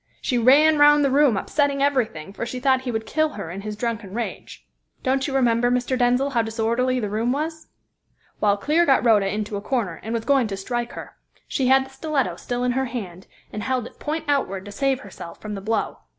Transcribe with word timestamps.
She 0.19 0.39
ran 0.39 0.79
round 0.79 1.05
the 1.05 1.11
room, 1.11 1.37
upsetting 1.37 1.83
everything, 1.83 2.33
for 2.33 2.43
she 2.43 2.59
thought 2.59 2.81
he 2.81 2.91
would 2.91 3.05
kill 3.05 3.33
her 3.33 3.51
in 3.51 3.61
his 3.61 3.75
drunken 3.75 4.15
rage. 4.15 4.65
Don't 5.03 5.27
you 5.27 5.35
remember, 5.35 5.69
Mr. 5.69 5.95
Denzil, 5.95 6.31
how 6.31 6.41
disorderly 6.41 6.99
the 6.99 7.07
room 7.07 7.31
was? 7.31 7.67
Well, 8.39 8.57
Clear 8.57 8.83
got 8.83 9.05
Rhoda 9.05 9.31
into 9.31 9.57
a 9.57 9.61
corner, 9.61 9.99
and 10.01 10.11
was 10.11 10.25
going 10.25 10.47
to 10.47 10.57
strike 10.57 10.93
her; 10.93 11.17
she 11.47 11.67
had 11.67 11.85
the 11.85 11.91
stiletto 11.91 12.37
still 12.37 12.63
in 12.63 12.71
her 12.71 12.85
hand, 12.85 13.27
and 13.53 13.61
held 13.61 13.85
it 13.85 13.99
point 13.99 14.25
outward 14.27 14.65
to 14.65 14.71
save 14.71 15.01
herself 15.01 15.39
from 15.39 15.53
the 15.53 15.61
blow. 15.61 15.99